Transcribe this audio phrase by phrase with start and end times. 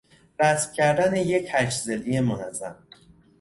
[0.39, 2.75] رسم کردن یک هشت ضلعی منظم